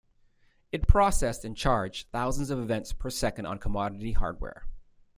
[0.71, 4.65] It processed and charge thousands of events per second on commodity hardware.